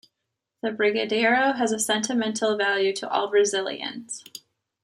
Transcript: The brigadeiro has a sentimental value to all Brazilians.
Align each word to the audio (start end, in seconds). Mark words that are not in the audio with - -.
The 0.63 0.71
brigadeiro 0.71 1.55
has 1.57 1.71
a 1.71 1.77
sentimental 1.77 2.57
value 2.57 2.91
to 2.91 3.07
all 3.07 3.27
Brazilians. 3.29 4.23